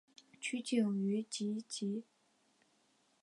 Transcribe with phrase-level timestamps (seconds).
[0.39, 2.05] 取景于以及。